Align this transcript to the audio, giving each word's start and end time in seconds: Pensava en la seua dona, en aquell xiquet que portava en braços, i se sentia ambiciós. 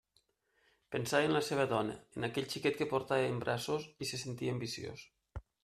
Pensava 0.95 1.27
en 1.27 1.33
la 1.35 1.41
seua 1.49 1.65
dona, 1.73 1.93
en 2.21 2.27
aquell 2.29 2.49
xiquet 2.55 2.81
que 2.81 2.89
portava 2.95 3.29
en 3.35 3.39
braços, 3.47 3.87
i 4.07 4.11
se 4.15 4.23
sentia 4.25 4.59
ambiciós. 4.59 5.09